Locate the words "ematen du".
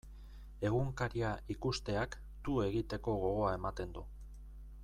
3.61-4.09